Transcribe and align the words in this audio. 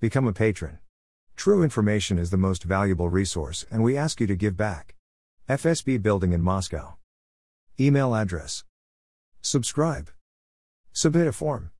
Become 0.00 0.28
a 0.28 0.32
patron. 0.32 0.78
True 1.34 1.64
information 1.64 2.20
is 2.20 2.30
the 2.30 2.36
most 2.36 2.62
valuable 2.62 3.08
resource, 3.08 3.66
and 3.68 3.82
we 3.82 3.96
ask 3.96 4.20
you 4.20 4.28
to 4.28 4.36
give 4.36 4.56
back. 4.56 4.94
FSB 5.48 6.00
Building 6.00 6.32
in 6.32 6.40
Moscow. 6.40 6.98
Email 7.80 8.14
address. 8.14 8.62
Subscribe. 9.40 10.10
Submit 10.92 11.26
a 11.26 11.32
form. 11.32 11.72